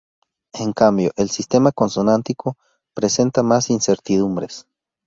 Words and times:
En 0.53 0.73
cambio 0.73 1.11
el 1.15 1.29
sistema 1.29 1.71
consonántico 1.71 2.57
presenta 2.95 3.43
más 3.43 3.69
incertidumbres. 3.69 4.65